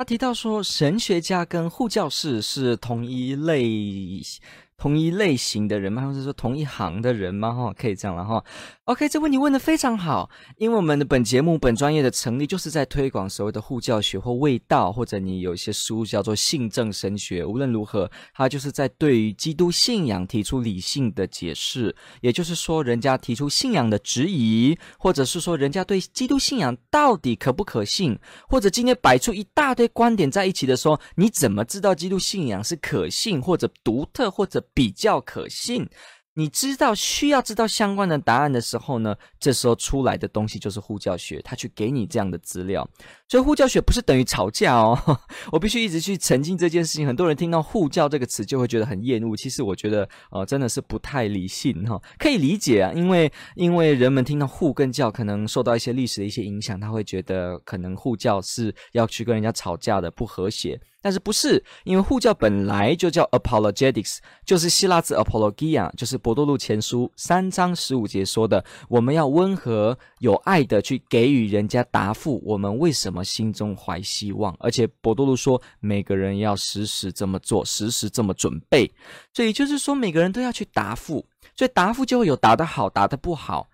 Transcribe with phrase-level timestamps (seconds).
[0.00, 4.22] 他提到说，神学家跟护教士是同一类。
[4.80, 6.06] 同一类型的人吗？
[6.06, 7.52] 或者说同一行的人吗？
[7.52, 8.42] 哈，可以这样了哈。
[8.84, 17.44] OK，这问题问得非常好，因为我们的本节目本专业的成立，就是在推广所谓的护教学或卫道，或者你有一些书叫做信正神学。
[17.44, 34.64] 无论如何，它就是在对于基督信仰提出理性的解释，也就是说，人家提出信仰的质疑，或者是说人家对基督信仰到底可不可信，或者今天摆出一大堆观点在一起的时候，你怎么知道基督信仰是可信或者独特或者？
[34.74, 35.88] 比较可信，
[36.34, 42.88] 你知道需要知道相关的答案的时候呢，这时候出来的东西就是护教学，他去给你这样的资料。
[43.28, 44.98] 所以护教学不是等于吵架哦，
[45.52, 47.06] 我必须一直去澄清这件事情。
[47.06, 60.80] 很多人听到护教这个词就会觉得很厌恶，其实我觉得呃真的是不太理性哈，可以理解啊，因为因为人们听到护跟教可能受到一些历史的一些影响，他会觉得可能护教是要去跟人家吵架的，不和谐。
[61.02, 74.54] 但是不是，因为护教本来就叫 apologetics，就是希腊字 apologia，就是伯多禄前书三章十五节说的，我们要温和有爱的去给予人家答复，我们为什么心中怀希望？
[74.58, 78.90] 而且伯多禄说，每个人要时时这么做，时时这么准备，
[79.32, 81.24] 所以就是说每个人都要去答复，
[81.56, 83.68] 所以答复就会有答得好，答得不好。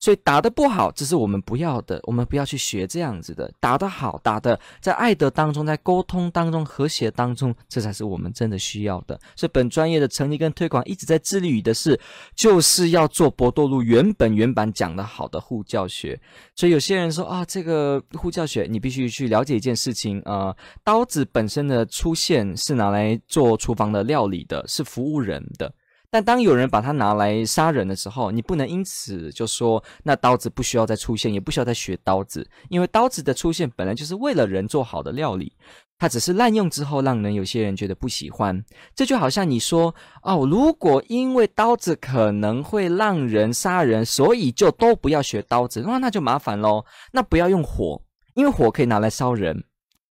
[0.00, 3.52] 所以打得不好，这是我们不要的，我们不要去学这样子的。
[3.60, 9.20] 打得好，打得在爱的当中，在沟通当中，和谐当中，这才是我们真的需要的。
[9.36, 12.00] 所以本专业的成立跟推广一直在致力于的是，
[12.34, 16.18] 就是要做博多路原本原版讲的好的护教学。
[16.56, 25.70] 所以有些人说啊，这个护教学你必须去了解一件事情啊，呃，刀子本身的出现是拿来做厨房的料理的，是服务人的。
[26.12, 35.52] 但当有人把它拿来杀人的时候，你不能因此就说那刀子不需要再出现，也不需要再学刀子，因为刀子的出现本来就是为了人做好的料理，
[35.98, 38.64] 它只是滥用之后让人有些人觉得不喜欢。
[38.92, 46.84] 这就好像你说哦，如果因为刀子可能会让人杀人，所以就都不要学刀子，那那就麻烦喽。
[47.12, 48.02] 那不要用火，
[48.34, 49.62] 因为火可以拿来烧人，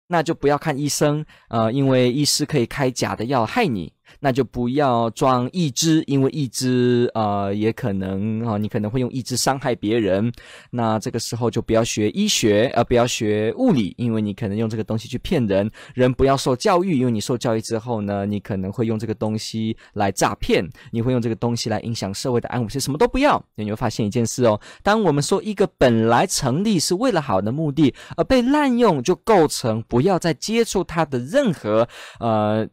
[0.07, 3.93] 那就不要看医生，呃，因为医师可以开假的药害你。
[4.21, 10.33] 那就不要装一只，因为一只呃也可能啊、你可能会用一只伤害别人。
[10.71, 15.71] 那这个时候就不要学医学，呃，不要学物理，因为你可能用这个东西去骗人。
[15.95, 22.69] 人不要受教育，因为你受教育之后呢，你可能会用这个东西来诈骗，你会用这个东西来影响社会的安稳。
[22.69, 31.89] 其实什么都不要，你会发现一件事哦，当我们说一个本来成立是为了好的目的，而被滥用，就构成不要再接触它的任何
[32.21, 32.69] 呃。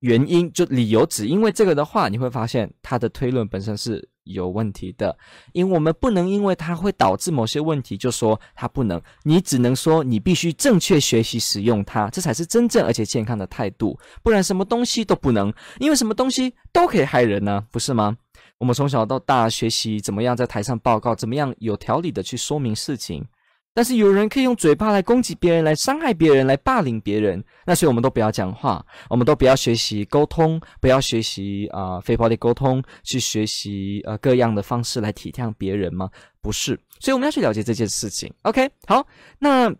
[0.00, 5.16] 原因就理由，只因为这个的话，你会发现他的推论本身是有问题的。
[5.52, 9.00] 因为我们不能因为它会导致某些问题，就说它不能。
[9.24, 13.98] 你只能说你必须正确学习使用它，这才是真正而且健康的态度。
[14.22, 18.16] 不然什么东西都不能，因为什么东西都可以害人呢，不是吗？
[18.58, 23.24] 我们从小到大学习怎么样在台上报告，怎么样有条理的去说明事情。
[23.74, 27.44] 但是有人可以用嘴巴来攻击别人，来伤害别人，来霸凌别人。
[27.64, 36.10] 那所以我们都不要讲话，我们都不要学习沟通，不要学习啊、非暴力沟通，去学习呃各样的方式来体谅别人吗？
[36.40, 36.78] 不是。
[36.98, 38.32] 所以我们要去了解这件事情。
[38.42, 39.06] OK，好，
[39.38, 39.72] 那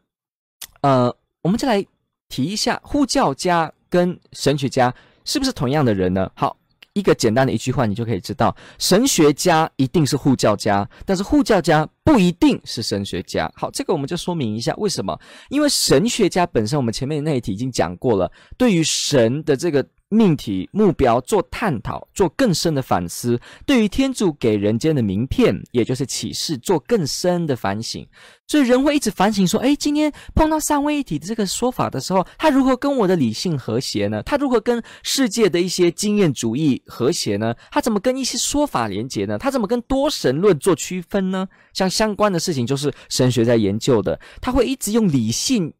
[0.82, 1.12] 呃，
[1.42, 1.86] 我们再来
[2.28, 4.94] 提一下，护教家跟神学家
[5.24, 6.30] 是不是同样的人呢？
[6.34, 6.57] 好。
[6.98, 13.50] 一个简单的一句话，你就可以知道，神学家一定是护教家，但是护教家不一定是神学家。
[13.54, 15.18] 好，这个我们就说明一下为什么？
[15.50, 19.86] 因为神学家本身，我们前面那一题已经讲过了，对于神的这个。
[20.10, 28.06] 命题目标做探讨，做更深的反思；对于天主给人间的名片，也就是启示，做更深的反省。
[28.46, 34.22] 所以人会一直反省说：“诶，今天碰到三位一体的这个说法的时候，他如何跟我的理性和谐呢？
[34.22, 37.54] 他如何跟世界的一些经验主义和谐呢？
[37.70, 39.36] 他怎么跟一些说法连结呢？
[39.36, 41.46] 他怎么跟多神论做区分呢？
[41.74, 45.74] 像相关的事情，就是神学在研究的，他会一直用理性。”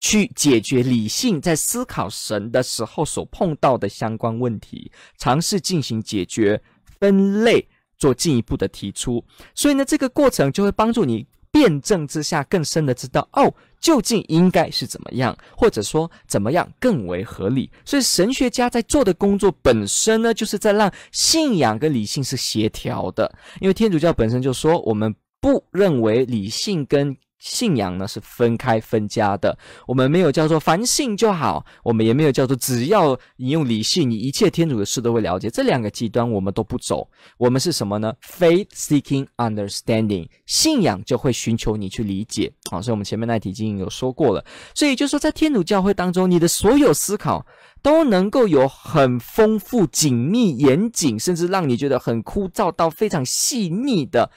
[0.00, 6.60] 去解决理性在思考神的时候所碰到的相关问题，尝试进行解决、
[7.00, 9.24] 分类，做进一步的提出。
[9.54, 17.70] 所以呢，这个过程就会帮助你辩证之下更深的知道，哦，究竟应该是怎么样，或者说怎么样更为合理。
[17.84, 23.32] 所以神学家在做的工作本身呢，就是在让信仰跟理性是协调的。
[23.60, 29.56] 因为天主教本身就说，我们不认为理性跟信仰呢是分开分家的，
[29.86, 35.50] 我们没有叫做凡信就好，我们也没有叫做只要你用理性，你一切天主的事都会了解。
[35.50, 37.06] 这两个极端我们都不走，
[37.36, 42.50] 我们是什么呢？Faith seeking understanding，信仰就会寻求你去理解。
[42.70, 44.42] 好，所以我们前面那题已经有说过了。
[44.74, 47.44] 所以就说，在天主教会当中，你的所有思考
[47.82, 54.30] 都能够有很丰富、紧密、严谨，甚至让你觉得很枯燥到非常细腻的。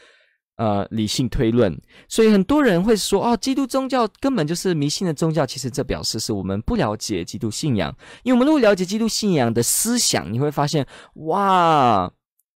[0.57, 5.45] 呃，理性推论，所以很多人会说，哦，基督宗教根本就是迷信的宗教。
[5.45, 10.85] 其实这表示是我们不了解基督信仰，因为我们如果了解基督信仰的思想，你会发现，
[11.27, 12.11] 哇，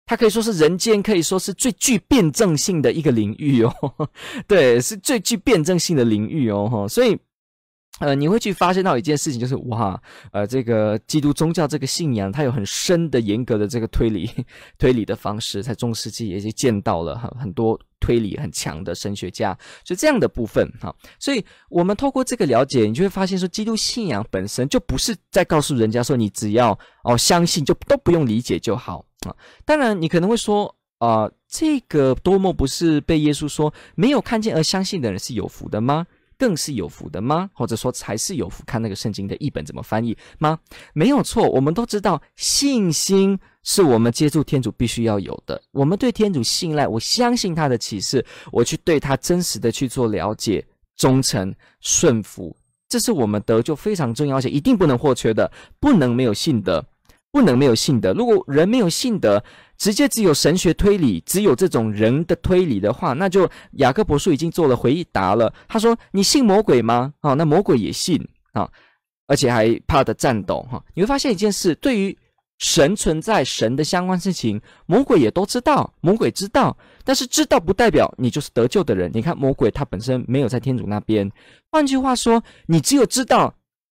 [0.07, 3.75] 它可以说是人间可以说是最具辩证性的一个领域哦，
[4.49, 7.19] 对，是最具辩证性的领域哦，所以。
[7.99, 10.01] 呃，你会去发现到一件事情，就是哇，
[10.33, 14.31] 呃，这个基督宗教这个信仰，它有很深的、严格的这个推理、
[14.79, 20.95] 推理的方式，在中世纪也就见到了很很多推理很强的神学家，所以这样的部分哈。
[21.19, 29.37] 所以，我们透过这个了解，你就会发现说，基督信仰本身就不是在告诉人家说，你只要哦相信，就都不用理解就好啊。
[29.65, 36.07] 当然，你可能会说，啊、这个多么不是被耶稣说，没有看见而相信的人是有福的吗？
[36.39, 37.51] 更是有福的吗？
[37.53, 38.63] 或者说才是有福？
[38.67, 40.59] 看那个圣经的译本怎么翻译吗？
[40.95, 45.61] 没有错，我们都知道，信心是我们接触天主必须要有的。
[45.73, 50.65] 我们对天主信赖，我相信他的启示，我去对他真实的去做了解、
[50.97, 52.57] 忠诚、顺服，
[52.89, 56.85] 这是我们得救非常重要且一定不能或缺的，不能没有信德，
[57.31, 58.13] 不能没有信德。
[58.15, 59.43] 如果人没有信德，
[59.79, 65.53] 直接只有神学推理，只有这种人的推理的话，那就雅各伯书已经做了回答了。
[65.69, 67.15] 他说：“你信魔鬼吗？
[67.21, 68.23] 啊、那魔鬼也信
[68.53, 68.69] 啊、
[69.27, 70.85] 而且还怕的颤抖哈。
[70.93, 72.17] 你会发现一件事，对于
[72.61, 79.11] 神存在、神的相关事情，魔鬼也都知道，魔鬼知道，但是知道不代表你就是得救的人。
[79.13, 81.29] 你看魔鬼他本身没有在天主那边，
[81.73, 83.53] 换句话说，你只有知道。”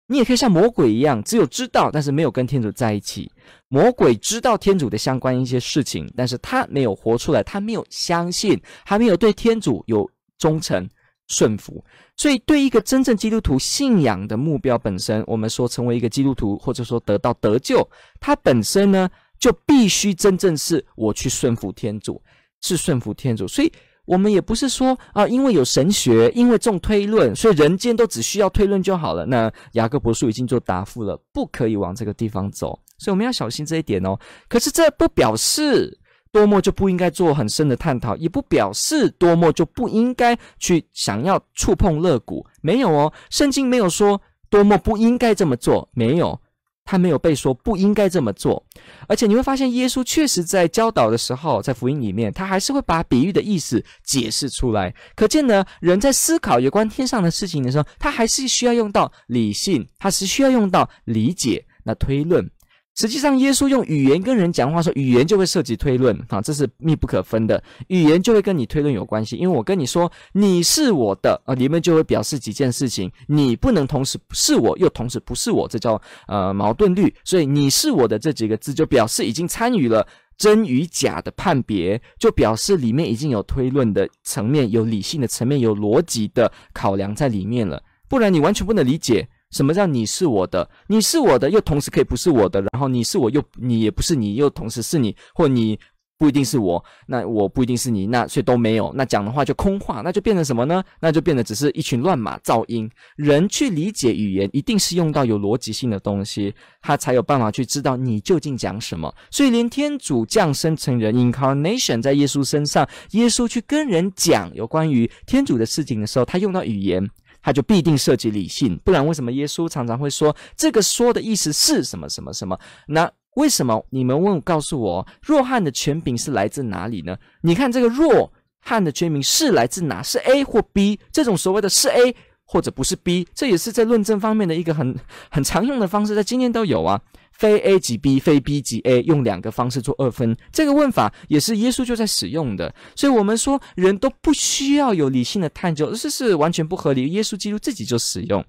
[0.07, 3.33] 你也可以像魔鬼一样，只有知道，但是没有跟天主在一起。
[3.69, 10.87] 魔鬼知道天主的相关一些事情，但是他没有活出来，他没有相信，还没有对天主有忠诚
[11.29, 11.85] 顺服。
[12.17, 17.89] 所以，对一个真正基督徒信仰的目标本身，我们说成为一个基督徒，或者说得到得救，
[18.21, 22.23] 他本身呢，就必须真正是我去顺服天主，
[22.61, 23.47] 是顺服天主。
[23.49, 23.73] 所以。
[24.07, 29.25] 我们也不是说啊，因为有神学，因为重推论，所以人间都只需要推论就好了。
[29.25, 34.15] 那雅各伯书已经做答复了，不可以往这个地方走，所以我们要小心这一点哦。
[34.47, 35.99] 可是这不表示
[36.35, 43.13] 多么就不应该做很深的探讨，也不表示多么就不应该去想要触碰肋骨，没有哦。
[43.31, 44.21] 圣经没有说
[44.51, 46.41] 多么不应该这么做，没有。
[46.87, 48.63] 他没有被说不应该这么做，
[49.09, 54.95] 而且你会发现，耶稣确实在教导的时候，在福音里面，他还是会把比喻的意思解释出来。
[55.17, 62.51] 可见呢，人在思考有关天上的事情的时候，他还是需要用到理性，他是需要用到理解，那推论。
[62.97, 67.61] 实际上，耶稣用语言跟人讲话说，语言就会涉及推论，啊，这是密不可分的。
[67.89, 77.13] 语言就会跟你推论有关系，因为我跟你说你是我的，啊，里面就会表示几件事情，你不能同时是我又同时不是我，这叫呃矛盾律。
[77.25, 80.07] 所以你是我的这几个字就表示已经参与了
[80.39, 89.29] 真与假的判别，就表示里面已经有推论的层面，有理性的层面，有逻辑的考量在里面了，不然你完全不能理解。
[89.55, 90.69] 什么叫你是我的？
[90.89, 92.61] 你是我的，又同时可以不是我的。
[92.61, 95.79] 然后你是我又你也不是你，又同时是你，或你
[96.19, 98.93] 不一定是我，那我不一定是你，那所以都没有。
[98.97, 100.83] 那讲的话就空话，那就变成什么呢？
[101.01, 102.91] 那就变得只是一群乱码噪音。
[103.15, 109.13] 人去理解语言，一定是用到有逻辑性的东西，他才有办法去知道你究竟讲什么。
[109.31, 117.09] 所以连天主降生成人 （incarnation） 在耶稣身上，耶稣去跟人讲有关于天主的事情的时候，他用到语言。
[117.45, 122.59] 他就必定涉及理性，不然为什么耶稣常常会说这个说的意思是什么什么什么？
[122.89, 127.19] 那为什么你们问告诉我，若汉的权柄是来自哪里呢？
[127.43, 130.03] 你看这个若汉的权柄是来自哪？
[130.03, 130.99] 是 A 或 B？
[131.13, 134.97] 这种所谓的是 A 或者不是 B，这也是在论证方面的一个很
[135.31, 137.01] 很常用的方式，在今天都有啊。
[137.33, 142.73] 非 A 即 B，非 B 即 A，用两个方式做二分，这个问法也是耶稣就在使用的。
[142.95, 147.11] 所以，我们说人都不需要有理性的探究，这是完全不合理。
[147.11, 148.45] 耶稣基督自己就使用。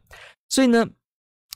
[0.50, 0.86] 所以呢，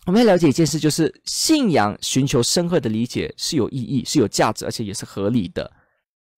[0.07, 5.71] 我们要了解一件事，就是信仰寻求深刻的理解是有意义、是有价值，而且也是合理的。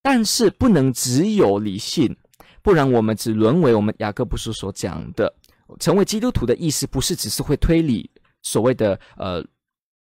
[0.03, 2.13] 但是不能只有理性，
[2.62, 5.34] 不然我们只沦为我们雅各布斯所讲的。
[5.80, 8.10] 成为基督徒的意思，不是只是会推理
[8.42, 9.44] 所谓的呃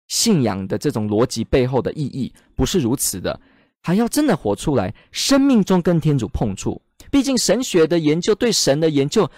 [0.08, 3.40] 信仰的这种逻辑背后的意义，不是如此的，
[3.82, 6.82] 还要真的活出来，生命中跟天主碰触。
[7.10, 9.30] 毕竟神学的研究，对神的研究，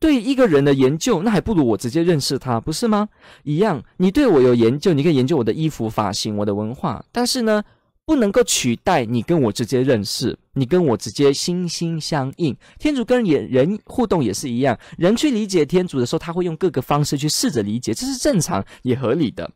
[0.00, 3.08] 对一个人的研究，那还不如我直接认识他，不是吗？
[3.42, 7.62] 一样，你对我有研究，你可以研究我的衣服、发型、我的文化，但是呢，
[8.08, 12.56] 不能够取代你跟我直接认识，你跟我直接心心相印。
[12.78, 19.50] 天主跟人人互动也是一样，人去理解天主的时候，他会用各个方式去试着理解，这是正常也合理的。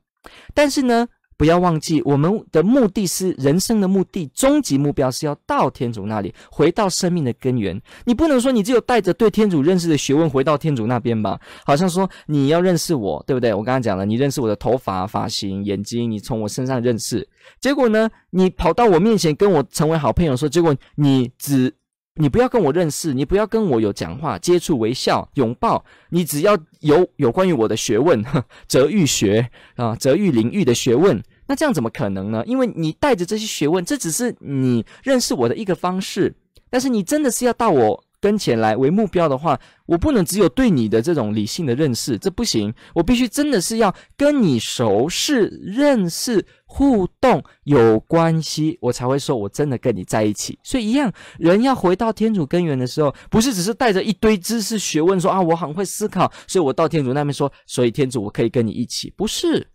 [0.53, 7.81] 但是呢，不要忘记，我们的目的是人生的目的，终极目标是要到天主那里，回到生命的根源。
[8.05, 11.39] 你不能说你只有带着对天主认识的学问回到天主那边吧？
[11.65, 13.53] 好像说你要认识我，对不对？
[13.53, 17.29] 我刚刚讲了，你认识我的头发、发型、眼睛，你从我身上认识。
[17.61, 21.75] 结果呢，你跑到我面前跟我成为好朋友说，结果你只。
[22.17, 28.23] 你不要跟我认识，你不要跟我有讲话、接触、微笑、拥抱，你只要有有关于我的学问，
[28.69, 32.43] 哲育学啊，哲育领域的学问，那这样怎么可能呢？
[32.47, 36.35] 因为你带着这些学问，这只是你认识我的一个方式，
[36.69, 38.05] 但是你真的是要到我。
[38.23, 42.73] 跟前来为目标的话，我不能只有对你的这种理性的认识，这不行。
[42.95, 50.57] 我必须真的是要跟你熟识、认识、互动有关系，我才会说我真的跟你在一起。
[50.63, 59.67] 所以一样，人要回到天主根源的时候，不是只是带着一堆知识学问说啊，我很会思考，所以我到天主那边说，所以天主我可以跟你一起，不是，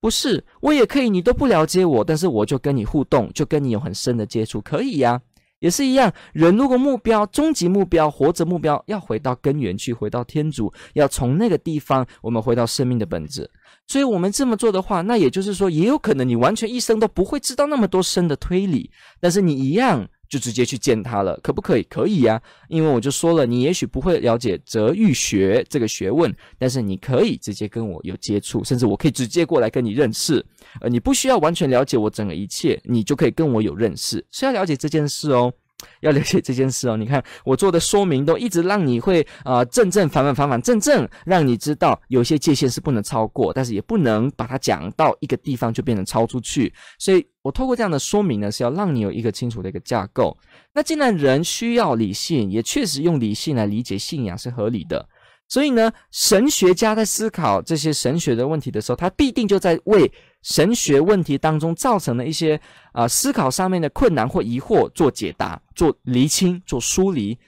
[0.00, 5.20] 不是，我也可以，你都不了解我，但是我就跟你互动，就跟你有很深的接触，可以呀。
[5.64, 13.50] 也是一样，人如果目标、终极目标、活着目标要回到根源去，回到天主，要从那个地方，我们回到生命的本质。
[13.86, 18.90] 所以，我们这么做的话，那也就是说，也有可能你完全一生都不会知道那么多生的推理，
[19.20, 21.84] 但是你一样就直接去见他了，可不可以？
[21.84, 30.44] 可以呀，因为我就说了，你也许不会了解哲育学这个学问，但是你可以直接跟我有接触，甚至我可以直接过来跟你认识。
[30.80, 34.26] 呃，你不需要完全了解我整个一切，你就可以跟我有认识。
[34.32, 35.52] 是要了解这件事哦，
[36.00, 36.96] 要了解这件事哦。
[36.96, 46.72] 你看我做的说明都一直让你会啊、正正反反反反正正，让你知道有些界限是不能超过，但是也不能把它讲到一个地方就变成超出去。
[46.98, 50.36] 所以我透过这样的说明呢，是要让你有一个清楚的一个架构。
[50.72, 55.06] 那既然人需要理性，也确实用理性来理解信仰是合理的。
[55.48, 60.10] 所以呢，神学家在思考这些神学的问题的时候，他必定就在为
[60.42, 62.60] 神学问题当中造成的一些
[62.92, 67.38] 啊、思考上面的困难或疑惑做解答、做厘清、做梳理。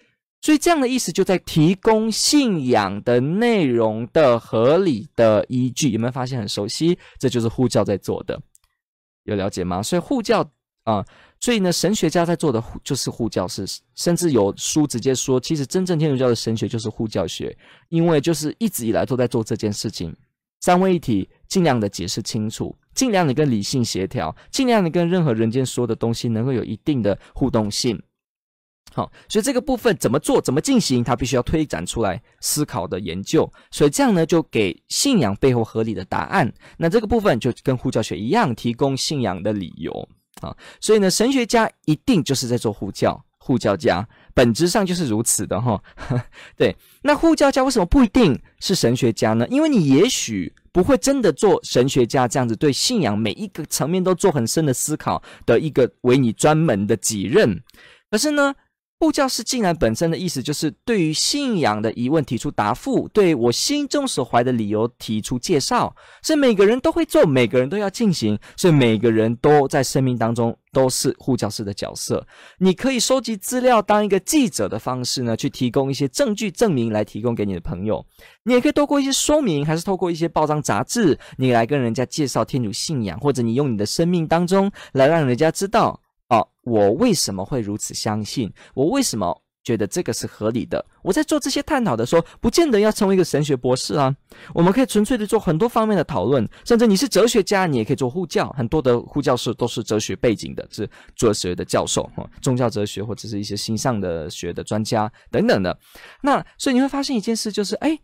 [0.43, 5.91] 所以这样的意思就在提供信仰的内容的合理的依据。
[5.91, 6.97] 有没有发现很熟悉？
[7.19, 8.41] 这就是护教在做的，
[9.25, 9.83] 有了解吗？
[9.83, 10.49] 所以护教
[10.87, 11.05] 啊。
[11.39, 17.55] 所以呢，神学家在做的就是护教士，甚至有书直接说，其实真正天主教的神学就是护教学，
[17.91, 20.17] 因为就是一直以来都在做这件事情，
[20.63, 28.03] 三位一体，尽量的解释清楚，尽量的跟理性协调，尽量的跟任何人间说的东西能够有一定的互动性。
[28.95, 36.51] 好，所以这个部分怎么做，怎么进行，它必须要推展出来思考的研究，所以这样呢，就给信仰背后合理的答案。
[36.79, 40.09] 那这个部分就跟护教学一样，提供信仰的理由。
[40.43, 45.83] 啊，所以呢，神学家一定就是在做护教，护教家本质上就是如此的哈。
[46.57, 49.47] 对，那护教家为什么不一定是神学家呢？
[49.49, 57.63] 因为你也许不会真的做神学家这样子，对信仰每一个层面都做很深的思考的一个为你专门的己任。
[58.11, 58.55] 可是呢，
[58.99, 72.27] 护教士竟然本身的意思就是对于信仰的疑问提出答复，对我心中所怀的理由提出介绍，所以每个人都会做，每个人都要进行，所以每个人都在生命当中都是护教士的角色。
[72.59, 78.05] 你可以收集资料，当一个记者的方式呢，去提供一些证据证明来提供给你的朋友。
[78.45, 86.01] 你也可以透过一些说明，还是透过一些报章杂志，你来跟人家介绍天主信仰，或者你用你的生命当中来让人家知道。
[86.67, 88.53] 我为什么会如此相信？
[88.75, 90.85] 我为什么觉得这个是合理的？
[91.01, 94.13] 我在做这些探讨的时候，不见得要成为一个神学博士啊。
[94.53, 98.51] 我们可以纯粹的做很多方面的讨论，甚至你是哲学家，你也可以做护教。
[98.59, 105.79] 很多的护教士都是哲学背景的，是哲学的教授，哈，宗教哲学或者是一些形上的学的专家等等的。
[106.23, 107.97] 那所以你会发现一件事，就是哎，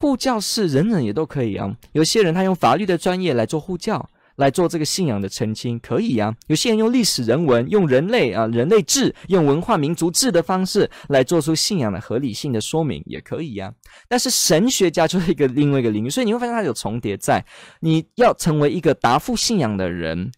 [0.00, 1.74] 护教士人人也都可以啊。
[1.92, 4.06] 有些人他用法律的专业来做护教。
[4.36, 13.72] 来做这个信仰的澄清，可以呀、有些人用历史人文、用人类啊、人类志、用文化民族志的方式来做出信仰的合理性的说明，也可以呀、
[14.08, 17.44] 但是神学家就是一个另外一个领域，所以你会发现它有重叠在。
[17.80, 20.30] 你要成为一个答复信仰的人，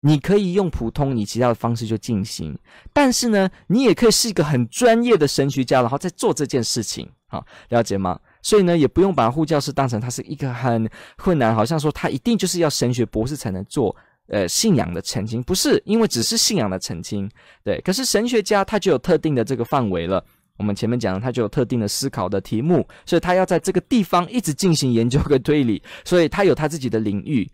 [0.00, 2.58] 你可以用普通你其他的方式就进行，
[2.92, 8.18] 但是呢，你也可以是一个很专业的神学家，然后再做这件事情，好，了解吗？
[8.44, 13.96] 所以呢，也不用把护教士当成他是一个很困难，好像说他一定就是要神学博士才能做。
[14.26, 17.30] 呃，信仰的澄清不是因为只是信仰的澄清，
[17.62, 17.78] 对。
[17.82, 20.24] 可是神学家他就有特定的这个范围了。
[20.56, 27.46] 我们前面讲的，他就有特定的思考的题目，所以他要在这个地方一直进行研究跟推理，所以他有他自己的领域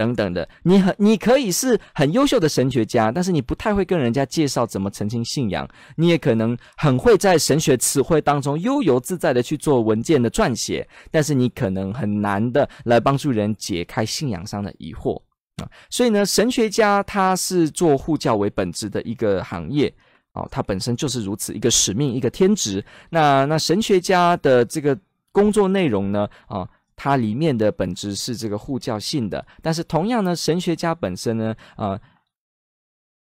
[0.00, 0.48] 等等的。
[0.62, 5.68] 你很你可以是很优秀的神学家，但是你不太会跟人家介绍怎么澄清信仰。
[5.96, 15.20] 你也可能很会在神学词汇当中悠游自在的去做文件的撰写，但是你可能很难的来帮助人解开信仰上的疑惑
[15.56, 15.68] 啊。
[15.90, 19.92] 所以呢，神学家他是做护教为本职的一个行业
[20.32, 22.82] 哦，他本身就是如此一个使命，一个天职。
[23.10, 24.98] 那那神学家的这个
[25.30, 26.66] 工作内容呢，啊，
[27.02, 29.46] 它里面的本质是这个护教性的。
[29.62, 31.98] 但是同样呢，神学家本身呢，啊，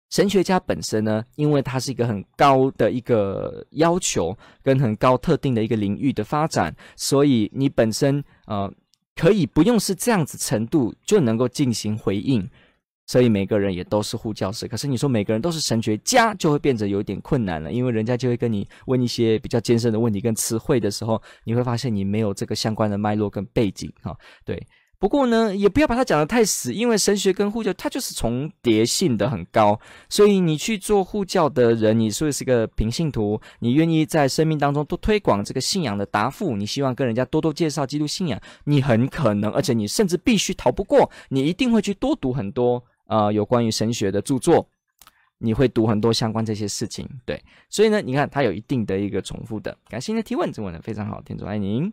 [0.08, 8.70] 神学家本身呢，因为它是一个很高的一个要求，跟很高特定的一个领域的发展，所以你本身啊。
[9.18, 12.46] 可以不用是这样子程度就能够进行回应，
[13.06, 14.66] 所以每个人也都是护教士。
[14.66, 24.66] 可是你说每个人都是神学家，就会变得有点困难了，因为人家就会跟你问一些比较艰深的问题跟词汇的时候，你会发现你没有这个相关的脉络跟背景哈，对。
[24.98, 44.68] 不过呢，也不要把它讲得太死，因为神学跟护教它就是重叠性的很高，所以你去做护教的人，你说是个平信徒，你愿意在生命当中多推广这个信仰的答复，你希望跟人家多多介绍基督信仰，你很可能，而且你甚至必须逃不过，你一定会去多读很多呃有关于神学的著作，
[45.38, 49.76] 你会读很多相关这些事情，对，所以呢，你看它有一定的一个重复的。
[49.88, 51.92] 感谢您的提问，这问的非常好，天主爱您。